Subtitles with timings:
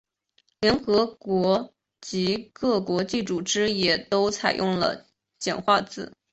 [0.61, 5.05] 联合国及各国际组织也都采用了
[5.37, 6.11] 简化字。